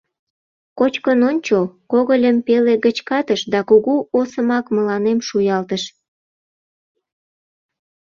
—Кочкын 0.79 1.19
ончо,— 1.29 1.57
когыльым 1.91 2.37
пеле 2.47 2.73
гыч 2.85 2.97
катыш 3.09 3.41
да 3.53 3.59
кугу 3.69 3.95
осымак 4.19 4.65
мыланем 4.75 5.19
шуялтыш. 5.27 5.83